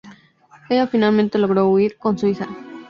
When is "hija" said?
2.25-2.47